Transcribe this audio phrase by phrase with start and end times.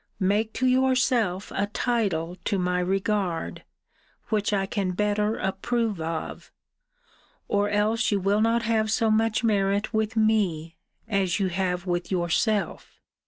[0.19, 3.63] Make to yourself a title to my regard,
[4.29, 6.51] which I can better approve of;
[7.47, 10.75] or else you will not have so much merit with me,
[11.07, 12.99] as you have with yourself.